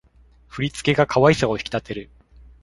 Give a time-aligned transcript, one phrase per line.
[0.47, 2.09] 振り付けが可愛さを引き立てる